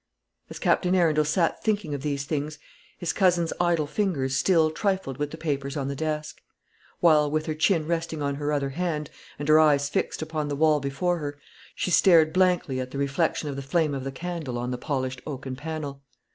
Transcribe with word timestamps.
As 0.49 0.57
Captain 0.57 0.95
Arundel 0.95 1.23
sat 1.23 1.63
thinking 1.63 1.93
of 1.93 2.01
these 2.01 2.23
things, 2.23 2.57
his 2.97 3.13
cousin's 3.13 3.53
idle 3.61 3.85
fingers 3.85 4.35
still 4.35 4.71
trifled 4.71 5.17
with 5.19 5.29
the 5.29 5.37
papers 5.37 5.77
on 5.77 5.89
the 5.89 5.95
desk; 5.95 6.41
while, 7.01 7.29
with 7.29 7.45
her 7.45 7.53
chin 7.53 7.85
resting 7.85 8.19
on 8.19 8.33
her 8.33 8.51
other 8.51 8.69
hand, 8.71 9.11
and 9.37 9.47
her 9.47 9.59
eyes 9.59 9.89
fixed 9.89 10.23
upon 10.23 10.47
the 10.47 10.55
wall 10.55 10.79
before 10.79 11.19
her, 11.19 11.39
she 11.75 11.91
stared 11.91 12.33
blankly 12.33 12.79
at 12.79 12.89
the 12.89 12.97
reflection 12.97 13.47
of 13.47 13.55
the 13.55 13.61
flame 13.61 13.93
of 13.93 14.03
the 14.03 14.11
candle 14.11 14.57
on 14.57 14.71
the 14.71 14.77
polished 14.79 15.21
oaken 15.27 15.55
panel. 15.55 16.01